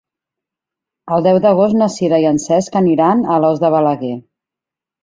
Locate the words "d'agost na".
1.43-1.91